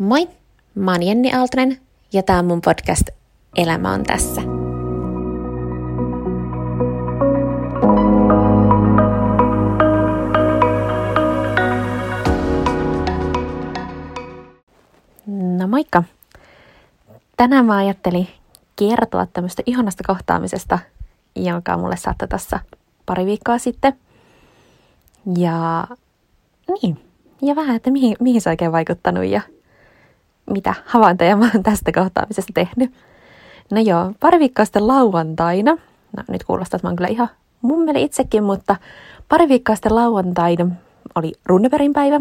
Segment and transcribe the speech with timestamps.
[0.00, 0.28] Moi,
[0.74, 1.80] mä oon Jenni Aaltonen
[2.12, 3.02] ja tää on mun podcast
[3.56, 4.40] Elämä on tässä.
[15.58, 16.02] No moikka!
[17.36, 18.28] Tänään mä ajattelin
[18.76, 20.78] kertoa tämmöistä ihanasta kohtaamisesta,
[21.36, 22.60] jonka mulle saattoi tässä
[23.06, 23.92] pari viikkoa sitten.
[25.38, 25.86] Ja
[26.68, 26.98] niin,
[27.42, 29.40] ja vähän, että mihin, mihin se oikein vaikuttanut ja
[30.50, 32.92] mitä havaintoja mä oon tästä kohtaamisesta tehnyt.
[33.70, 35.72] No joo, pari viikkoa sitten lauantaina,
[36.16, 37.28] no nyt kuulostaa, että mä oon kyllä ihan
[37.62, 38.76] mummeli itsekin, mutta
[39.28, 40.66] pari viikkoa sitten lauantaina
[41.14, 42.20] oli Runneberin päivä.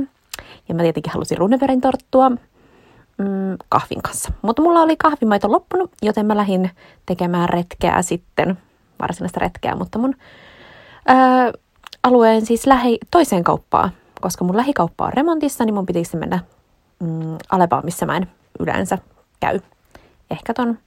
[0.70, 4.32] Ja mä tietenkin halusin Runneberin torttua mm, kahvin kanssa.
[4.42, 6.72] Mutta mulla oli kahvimaito loppunut, joten mä lähdin
[7.06, 8.58] tekemään retkeä sitten,
[9.02, 10.16] varsinaista retkeä, mutta mun
[11.08, 11.52] ää,
[12.04, 13.92] alueen siis lähi toiseen kauppaan,
[14.22, 16.40] koska mun lähikauppa on remontissa, niin mun pitäisi mennä
[17.00, 18.28] mm, Alepaan, missä mä en
[18.60, 18.98] yleensä
[19.40, 19.60] käy.
[20.32, 20.78] Ehkä ton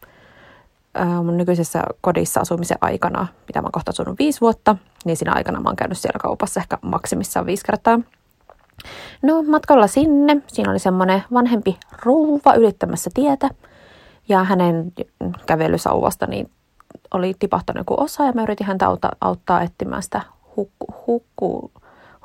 [1.01, 5.33] äh, mun nykyisessä kodissa asumisen aikana, mitä mä oon kohta asunut viisi vuotta, niin siinä
[5.33, 8.01] aikana mä oon käynyt siellä kaupassa ehkä maksimissaan viisi kertaa.
[9.23, 13.51] No matkalla sinne, siinä oli semmoinen vanhempi rouva ylittämässä tietä,
[14.29, 14.93] ja hänen
[15.47, 16.51] kävelysauvasta niin
[17.15, 20.23] oli tipahtanut joku osa, ja mä yritin häntä auttaa, auttaa etsimään sitä
[20.57, 21.73] hukku, hukku,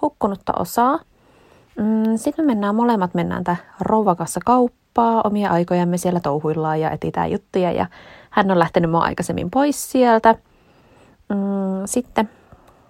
[0.01, 0.99] hukkunutta osaa.
[1.77, 7.31] Mm, Sitten me mennään, molemmat mennään tämän rouvakassa kauppaa, omia aikojamme siellä touhuillaan ja etitään
[7.31, 7.85] juttuja ja
[8.29, 10.35] hän on lähtenyt mua aikaisemmin pois sieltä.
[11.29, 11.37] Mm,
[11.85, 12.29] Sitten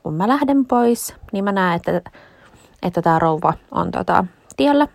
[0.04, 2.12] kun mä lähden pois, niin mä näen, että,
[2.84, 4.26] että tämä rouva on tota,
[4.58, 4.88] tiellä,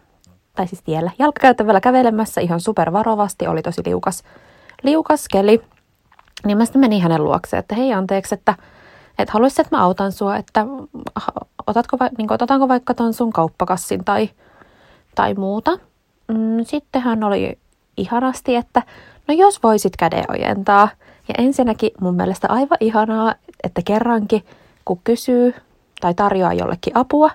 [0.56, 4.22] tai siis tiellä, jalkakäytävällä kävelemässä ihan supervarovasti, oli tosi liukas,
[4.82, 5.62] liukas keli.
[6.46, 8.54] Niin mä sitten menin hänen luokseen, että hei anteeksi, että,
[9.22, 10.66] että haluaisit, että mä autan sua, että
[11.66, 14.30] otatko, niin otetaanko vaikka ton sun kauppakassin tai,
[15.14, 15.78] tai muuta.
[16.28, 17.58] Mm, sitten hän oli
[17.96, 18.82] ihanasti, että
[19.28, 20.88] no jos voisit käden ojentaa.
[21.28, 24.44] Ja ensinnäkin mun mielestä aivan ihanaa, että kerrankin
[24.84, 25.54] kun kysyy
[26.00, 27.30] tai tarjoaa jollekin apua,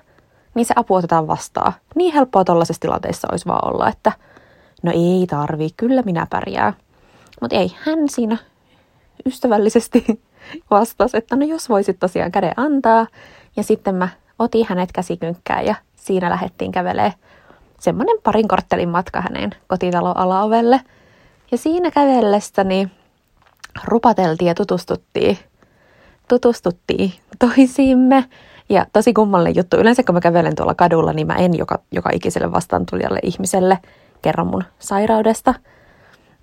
[0.54, 1.72] niin se apu otetaan vastaan.
[1.94, 4.12] Niin helppoa tuollaisessa tilanteessa olisi vaan olla, että
[4.82, 6.72] no ei tarvi, kyllä minä pärjää.
[7.40, 8.36] Mutta ei, hän siinä
[9.26, 10.20] ystävällisesti
[10.70, 13.06] vastasi, että no jos voisit tosiaan käden antaa.
[13.56, 17.12] Ja sitten mä otin hänet käsikynkkään ja siinä lähdettiin kävelee
[17.80, 20.80] semmoinen parin korttelin matka hänen kotitalon alaovelle.
[21.50, 22.88] Ja siinä kävellestäni
[23.84, 25.38] rupateltiin ja tutustuttiin,
[26.28, 28.24] tutustuttiin toisiimme.
[28.68, 29.76] Ja tosi kummallinen juttu.
[29.76, 33.78] Yleensä kun mä kävelen tuolla kadulla, niin mä en joka, joka ikiselle vastaantulijalle ihmiselle
[34.22, 35.54] kerran mun sairaudesta.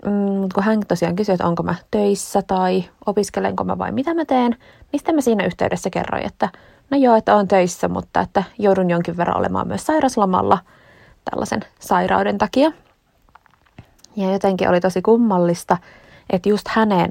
[0.06, 4.26] Mm, kun hän tosiaan kysyi, että onko mä töissä tai opiskelenko mä vai mitä mä
[4.26, 4.52] teen,
[4.92, 6.50] niin sitten mä siinä yhteydessä kerroin, että
[6.90, 10.58] no joo, että on töissä, mutta että joudun jonkin verran olemaan myös sairaslomalla
[11.32, 12.72] tällaisen sairauden takia.
[14.16, 15.78] Ja jotenkin oli tosi kummallista,
[16.30, 17.10] että just hänen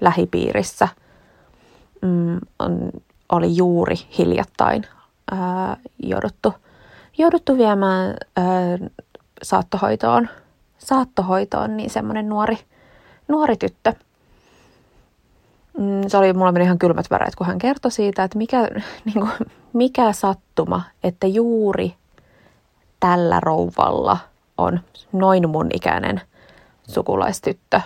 [0.00, 0.88] lähipiirissä
[2.02, 2.90] mm, on,
[3.32, 4.86] oli juuri hiljattain
[5.30, 6.54] ää, jouduttu,
[7.18, 8.44] jouduttu viemään ää,
[9.42, 10.28] saattohoitoon,
[10.84, 12.58] saattohoitoon niin semmoinen nuori,
[13.28, 13.92] nuori tyttö–
[15.78, 18.62] Mm, se oli, mulla meni ihan kylmät väreet, kun hän kertoi siitä, että mikä,
[19.04, 21.94] niin kuin, mikä sattuma, että juuri
[23.00, 24.18] tällä rouvalla
[24.58, 24.80] on
[25.12, 26.20] noin mun ikäinen
[26.88, 27.80] sukulaistyttö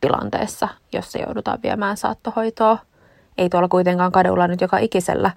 [0.00, 2.78] tilanteessa, jossa joudutaan viemään saattohoitoa.
[3.38, 5.30] Ei tuolla kuitenkaan kadulla nyt joka ikisellä,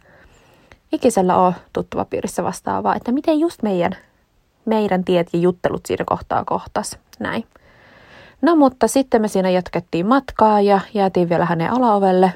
[0.91, 3.95] ikisellä ole tuttuva piirissä vastaavaa, että miten just meidän,
[4.65, 6.97] meidän tiet ja juttelut siinä kohtaa kohtas.
[7.19, 7.45] Näin.
[8.41, 12.33] No mutta sitten me siinä jatkettiin matkaa ja jäätiin vielä hänen alaovelle,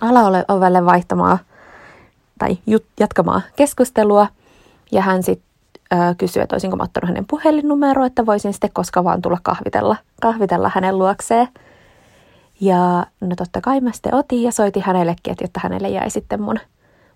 [0.00, 1.38] alaovelle vaihtamaan
[2.38, 4.26] tai jut, jatkamaan keskustelua.
[4.92, 5.46] Ja hän sitten
[6.18, 10.70] kysyi, että olisinko mä ottanut hänen puhelinnumeroa, että voisin sitten koska vaan tulla kahvitella, kahvitella
[10.74, 11.48] hänen luokseen.
[12.60, 16.42] Ja no totta kai mä sitten otin ja soitin hänellekin, että jotta hänelle jäi sitten
[16.42, 16.58] mun,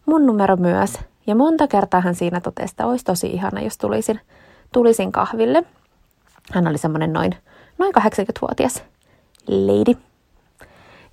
[0.06, 0.98] mun numero myös.
[1.30, 4.20] Ja monta kertaa hän siinä totesi, että olisi tosi ihana, jos tulisin,
[4.72, 5.64] tulisin kahville.
[6.52, 7.34] Hän oli semmoinen noin
[7.78, 8.82] noin 80-vuotias
[9.48, 9.98] lady.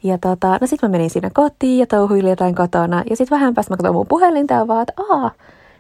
[0.04, 3.04] Ja tota, no sitten mä menin siinä kotiin ja touhuilin jotain kotona.
[3.10, 5.31] Ja sitten vähän päästä mä katsoin mun puhelinta ja vaan, että aa,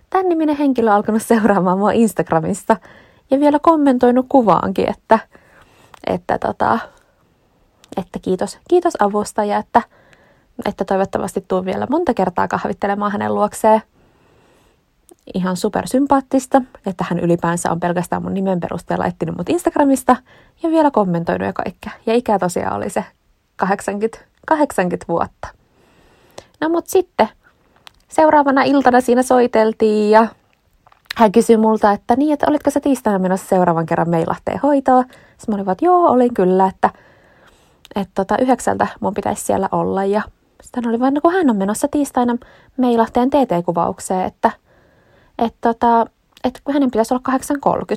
[0.09, 2.77] tämän niminen henkilö on alkanut seuraamaan mua Instagramista.
[3.31, 5.19] Ja vielä kommentoinut kuvaankin, että,
[6.07, 6.79] että, tota,
[7.97, 9.81] että kiitos, kiitos avusta ja että,
[10.65, 13.81] että toivottavasti tuun vielä monta kertaa kahvittelemaan hänen luokseen
[15.33, 20.15] ihan supersympaattista, että hän ylipäänsä on pelkästään mun nimen perusteella etsinyt mut Instagramista
[20.63, 21.91] ja vielä kommentoinut ja kaikkea.
[22.05, 23.05] Ja ikä tosiaan oli se
[23.55, 25.47] 80, 80 vuotta.
[26.61, 27.27] No mut sitten
[28.07, 30.27] seuraavana iltana siinä soiteltiin ja
[31.17, 35.01] hän kysyi multa, että niin, että olitko sä tiistaina menossa seuraavan kerran Meilahteen hoitoa?
[35.01, 36.89] Sitten mä olin, että joo, olin kyllä, että,
[37.95, 40.05] että tota, yhdeksältä mun pitäisi siellä olla.
[40.05, 40.21] Ja
[40.61, 42.37] sitten oli vain, no kun hän on menossa tiistaina
[42.77, 44.51] Meilahteen TT-kuvaukseen, että,
[45.37, 46.05] että, tota,
[46.43, 47.37] että hänen pitäisi olla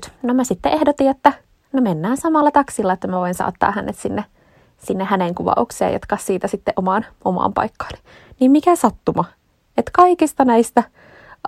[0.08, 0.10] 8.30.
[0.22, 1.32] No mä sitten ehdotin, että
[1.72, 4.24] no mennään samalla taksilla, että mä voin saattaa hänet sinne,
[4.78, 7.92] sinne hänen kuvaukseen ja jatkaa siitä sitten omaan, omaan paikkaan.
[8.40, 9.24] Niin mikä sattuma,
[9.76, 10.82] että kaikista näistä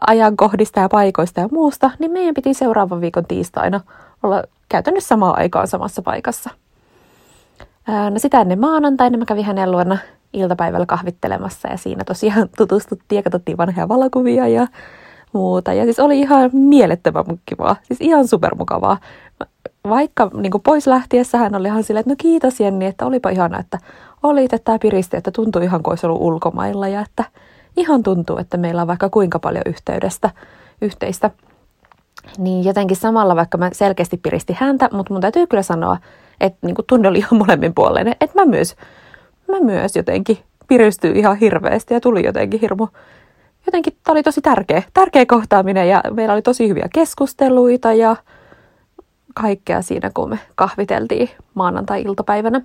[0.01, 3.81] ajankohdista ja paikoista ja muusta, niin meidän piti seuraavan viikon tiistaina
[4.23, 6.51] olla käytännössä samaan aikaan samassa paikassa.
[8.11, 9.99] No sitä ennen maanantaina mä kävin hänen luona
[10.33, 14.67] iltapäivällä kahvittelemassa ja siinä tosiaan tutustuttiin ja katsottiin vanhoja valokuvia ja
[15.33, 15.73] muuta.
[15.73, 18.99] Ja siis oli ihan mielettömän kivaa, siis ihan supermukavaa.
[19.89, 23.59] Vaikka niin pois lähtiessä hän oli ihan silleen, että no kiitos Jenni, että olipa ihana,
[23.59, 23.79] että
[24.23, 27.25] olit, että tämä piristi, että tuntui ihan kuin olisi ollut ulkomailla ja että
[27.77, 30.31] ihan tuntuu, että meillä on vaikka kuinka paljon yhteydestä,
[30.83, 31.31] yhteistä.
[32.39, 35.97] Niin jotenkin samalla, vaikka mä selkeästi piristi häntä, mutta mun täytyy kyllä sanoa,
[36.41, 38.77] että niin tunne oli ihan molemmin puoleinen, että mä myös,
[39.49, 40.39] mä myös jotenkin
[40.69, 42.89] piristyin ihan hirveästi ja tuli jotenkin hirmu,
[43.67, 48.17] jotenkin tämä oli tosi tärkeä, tärkeä kohtaaminen ja meillä oli tosi hyviä keskusteluita ja
[49.35, 52.61] kaikkea siinä, kun me kahviteltiin maanantai-iltapäivänä.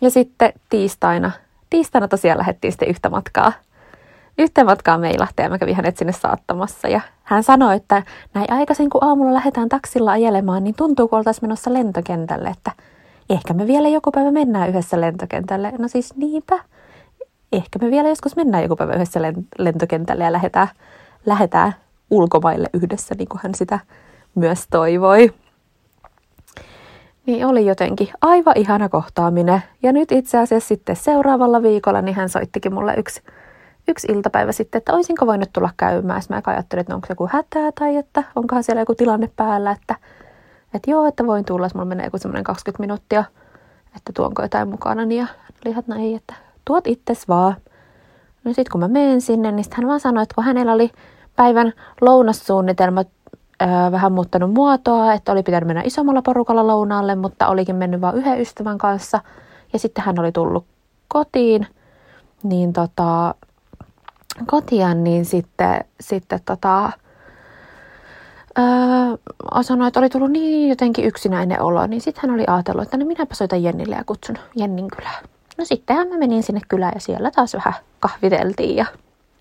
[0.00, 1.30] Ja sitten tiistaina,
[1.70, 3.52] tiistaina tosiaan lähdettiin sitten yhtä matkaa
[4.38, 6.88] yhteen matkaan meilahteen ja mä kävin hänet sinne saattamassa.
[6.88, 8.02] Ja hän sanoi, että
[8.34, 12.72] näin aikaisin kun aamulla lähdetään taksilla ajelemaan, niin tuntuu kun oltaisiin menossa lentokentälle, että
[13.30, 15.72] ehkä me vielä joku päivä mennään yhdessä lentokentälle.
[15.78, 16.58] No siis niinpä.
[17.54, 19.20] Ehkä me vielä joskus mennään joku päivä yhdessä
[19.58, 20.68] lentokentälle ja lähdetään,
[21.26, 21.74] lähdetään
[22.10, 23.78] ulkomaille yhdessä, niin kuin hän sitä
[24.34, 25.34] myös toivoi.
[27.26, 29.62] Niin oli jotenkin aivan ihana kohtaaminen.
[29.82, 33.22] Ja nyt itse asiassa sitten seuraavalla viikolla, niin hän soittikin mulle yksi
[33.88, 36.22] yksi iltapäivä sitten, että olisinko voinut tulla käymään.
[36.22, 39.70] Sitten mä ajattelin, että onko se joku hätää tai että onkohan siellä joku tilanne päällä,
[39.70, 39.94] että,
[40.74, 43.24] että joo, että voin tulla, mulla menee joku semmoinen 20 minuuttia,
[43.96, 45.04] että tuonko jotain mukana.
[45.04, 45.26] Niin ja
[45.64, 46.34] lihat no ei, että
[46.64, 47.54] tuot itses vaan.
[48.44, 50.90] No sitten kun mä menen sinne, niin hän vaan sanoi, että kun hänellä oli
[51.36, 53.04] päivän lounassuunnitelma
[53.62, 58.16] öö, vähän muuttanut muotoa, että oli pitänyt mennä isommalla porukalla lounaalle, mutta olikin mennyt vain
[58.16, 59.20] yhden ystävän kanssa.
[59.72, 60.64] Ja sitten hän oli tullut
[61.08, 61.66] kotiin,
[62.42, 63.34] niin tota,
[64.46, 66.92] kotia, niin sitten, sitten tota,
[68.58, 72.96] öö, sanoi, että oli tullut niin jotenkin yksinäinen olo, niin sitten hän oli ajatellut, että
[72.96, 75.24] no minäpä soitan Jennille ja kutsun Jennin kylään.
[75.56, 78.86] No sittenhän mä menin sinne kylään ja siellä taas vähän kahviteltiin ja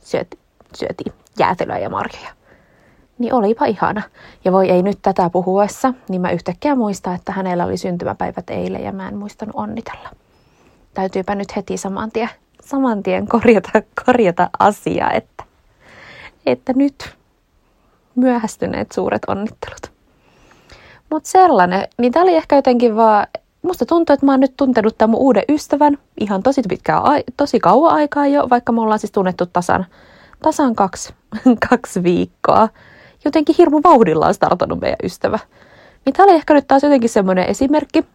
[0.04, 0.39] syöti,
[0.75, 2.30] syötiin jäätelöä ja marjoja.
[3.18, 4.01] Niin olipa ihana.
[4.45, 8.83] Ja voi ei nyt tätä puhuessa, niin mä yhtäkkiä muista, että hänellä oli syntymäpäivät eilen
[8.83, 10.10] ja mä en muistanut onnitella.
[10.94, 12.30] Täytyypä nyt heti saman tien
[12.66, 15.44] saman tien korjata, korjata asia, että,
[16.45, 17.16] että nyt
[18.16, 19.92] myöhästyneet suuret onnittelut.
[21.09, 23.27] Mutta sellainen, niin tämä oli ehkä jotenkin vaan,
[23.63, 27.01] musta tuntuu, että mä oon nyt tuntenut tämän mun uuden ystävän ihan tosi pitkään,
[27.38, 29.86] tosi kauan aikaa jo, vaikka me ollaan siis tunnettu tasan,
[30.42, 31.13] tasan kaksi,
[31.69, 32.69] kaksi viikkoa.
[33.25, 35.39] Jotenkin hirmu vauhdilla on startannut meidän ystävä.
[36.06, 38.06] Niin tämä oli ehkä nyt taas jotenkin semmoinen esimerkki,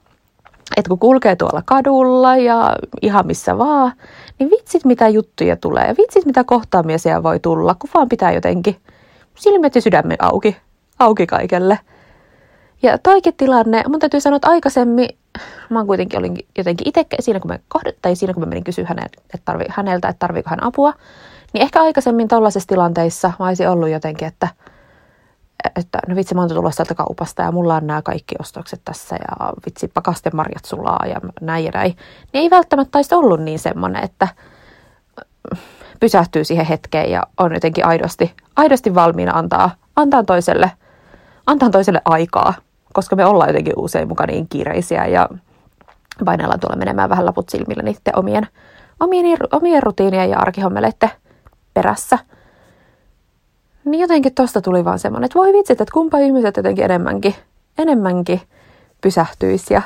[0.76, 3.92] että kun kulkee tuolla kadulla ja ihan missä vaan,
[4.38, 8.76] niin vitsit mitä juttuja tulee vitsit mitä kohtaamia siellä voi tulla, kun vaan pitää jotenkin
[9.34, 10.56] silmät ja sydämen auki,
[10.98, 11.78] auki kaikelle.
[12.82, 15.08] Ja toikin tilanne, mun täytyy sanoa, että aikaisemmin,
[15.70, 18.84] mä kuitenkin olin jotenkin itse siinä, kun me kohdat, tai siinä, kun mä menin kysyä
[18.88, 20.92] häneltä, että, tarvi, häneltä, että tarviiko hän apua,
[21.52, 24.48] niin ehkä aikaisemmin tällaisissa tilanteissa mä olisin ollut jotenkin, että
[25.76, 29.16] että no vitsi, mä oon tulossa täältä kaupasta ja mulla on nämä kaikki ostokset tässä
[29.16, 31.96] ja vitsi, pakastemarjat sulaa ja näin ja näin.
[32.32, 34.28] Niin ei välttämättä olisi ollut niin semmoinen, että
[36.00, 40.72] pysähtyy siihen hetkeen ja on jotenkin aidosti, aidosti valmiina antaa, antaa, toiselle,
[41.46, 42.54] antaa toiselle aikaa,
[42.98, 45.28] koska me ollaan jotenkin usein mukaan niin kiireisiä ja
[46.24, 48.46] painellaan tuolla menemään vähän laput silmillä niiden omien,
[49.00, 51.10] omien, omien rutiinien ja arkihommeleiden
[51.74, 52.18] perässä–
[53.90, 57.34] niin jotenkin tosta tuli vaan semmoinen, että voi vitsit, että kumpa ihmiset jotenkin enemmänkin,
[57.78, 58.40] enemmänkin
[59.00, 59.82] pysähtyisi ja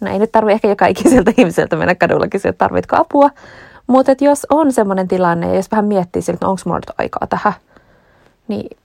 [0.00, 3.30] no ei nyt tarvi ehkä joka ikiseltä ihmiseltä mennä kadulla kysyä, että tarvitko apua,
[3.86, 6.98] mutta jos on semmoinen tilanne ja jos vähän miettii siltä, että no onko mulla nyt
[6.98, 7.52] aikaa tähän,
[8.48, 8.76] niin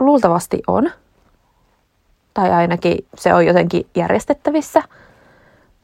[0.00, 0.90] luultavasti on.
[2.34, 4.82] Tai ainakin se on jotenkin järjestettävissä.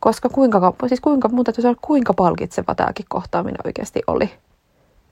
[0.00, 4.30] Koska kuinka, siis kuinka, muuta täytyy kuinka palkitseva tämäkin kohtaaminen oikeasti oli.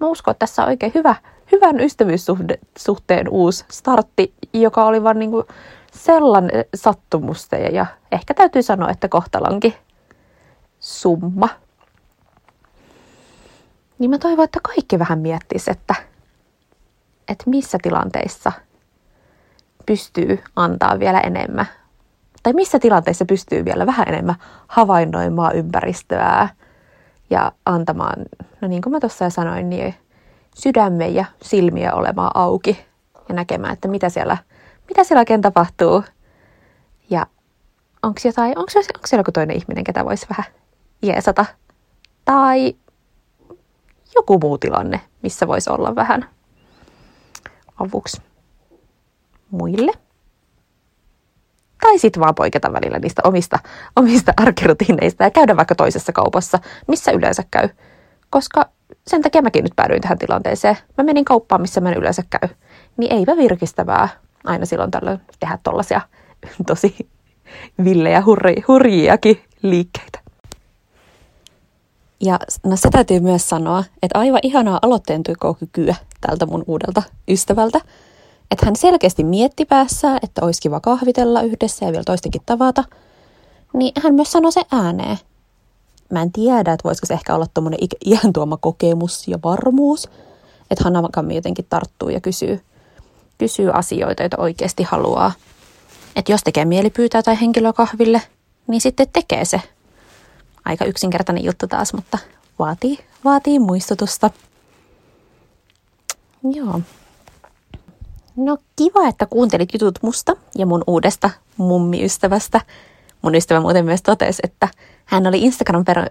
[0.00, 1.14] Mä uskon, että tässä on oikein hyvä,
[1.52, 5.44] hyvän ystävyyssuhteen uusi startti, joka oli vaan niinku
[5.92, 9.74] sellainen sattumusta ja ehkä täytyy sanoa, että kohtalonkin
[10.80, 11.48] summa.
[13.98, 15.94] Niin mä toivon, että kaikki vähän miettis, että,
[17.28, 18.52] että missä tilanteissa
[19.86, 21.66] pystyy antaa vielä enemmän.
[22.42, 24.34] Tai missä tilanteissa pystyy vielä vähän enemmän
[24.68, 26.48] havainnoimaan ympäristöä
[27.30, 28.16] ja antamaan,
[28.60, 29.94] no niin kuin mä tuossa sanoin, niin
[30.54, 32.86] sydämen ja silmiä olemaan auki
[33.28, 34.36] ja näkemään, että mitä siellä,
[34.88, 36.04] mitä siellä oikein tapahtuu.
[37.10, 37.26] Ja
[38.02, 40.44] onko jotain, onko siellä, onko siellä joku toinen ihminen, ketä voisi vähän
[41.02, 41.46] jeesata.
[42.24, 42.74] Tai
[44.14, 46.28] joku muu tilanne, missä voisi olla vähän
[47.80, 48.22] avuksi
[49.50, 49.92] muille.
[51.80, 53.58] Tai sitten vaan poiketa välillä niistä omista,
[53.96, 56.58] omista arkirutiineista ja käydä vaikka toisessa kaupassa,
[56.88, 57.68] missä yleensä käy.
[58.30, 58.68] Koska
[59.06, 60.76] sen takia mäkin nyt päädyin tähän tilanteeseen.
[60.98, 62.48] Mä menin kauppaan, missä mä en yleensä käy.
[62.96, 64.08] Niin eipä virkistävää
[64.44, 66.00] aina silloin tällöin tehdä tollasia
[66.66, 66.96] tosi
[67.84, 70.24] villejä, hurri, hurjiakin liikkeitä.
[72.20, 75.22] Ja no se täytyy myös sanoa, että aivan ihanaa aloitteen
[75.58, 77.80] kykyä tältä mun uudelta ystävältä.
[78.50, 82.84] Että hän selkeästi mietti päässä, että olisi kiva kahvitella yhdessä ja vielä toistenkin tavata.
[83.72, 85.18] Niin hän myös sanoi se ääneen.
[86.10, 90.08] Mä en tiedä, että voisiko se ehkä olla tuommoinen iän tuoma kokemus ja varmuus.
[90.70, 91.02] Että Hanna
[91.34, 92.60] jotenkin tarttuu ja kysyy,
[93.38, 95.32] kysyy asioita, joita oikeasti haluaa.
[96.16, 98.22] Että jos tekee mieli pyytää tai henkilöä kahville,
[98.66, 99.62] niin sitten tekee se.
[100.64, 102.18] Aika yksinkertainen juttu taas, mutta
[102.58, 104.30] vaatii, vaatii muistutusta.
[106.52, 106.80] Joo.
[108.36, 112.60] No kiva, että kuuntelit jutut musta ja mun uudesta mummiystävästä.
[113.22, 114.68] Mun ystävä muuten myös totesi, että
[115.04, 116.10] hän oli Instagram per,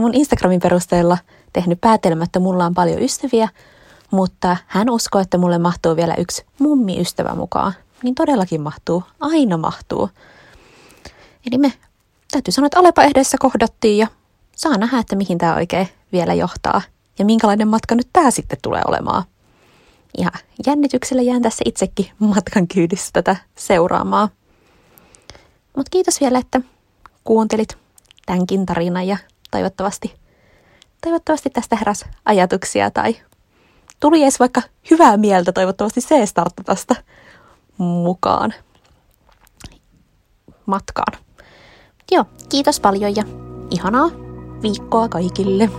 [0.00, 1.18] mun Instagramin perusteella
[1.52, 3.48] tehnyt päätelmä, että mulla on paljon ystäviä,
[4.10, 7.72] mutta hän uskoo, että mulle mahtuu vielä yksi mummiystävä mukaan.
[8.02, 10.10] Niin todellakin mahtuu, aina mahtuu.
[11.50, 11.72] Eli me
[12.30, 14.06] täytyy sanoa, että Alepa ehdessä kohdattiin ja
[14.56, 16.82] saa nähdä, että mihin tämä oikein vielä johtaa
[17.18, 19.24] ja minkälainen matka nyt tämä sitten tulee olemaan.
[20.18, 20.30] Ja
[20.66, 24.28] jännityksellä jään tässä itsekin matkan kyydissä tätä seuraamaan.
[25.76, 26.60] Mutta kiitos vielä, että
[27.24, 27.78] kuuntelit
[28.26, 29.16] tämänkin tarinan ja
[29.50, 30.14] toivottavasti,
[31.02, 33.16] toivottavasti tästä heräs ajatuksia tai
[34.00, 36.96] tuli edes vaikka hyvää mieltä, toivottavasti se startta tästä
[37.78, 38.54] mukaan
[40.66, 41.18] matkaan.
[42.12, 43.22] Joo, kiitos paljon ja
[43.70, 44.10] ihanaa
[44.62, 45.70] viikkoa kaikille.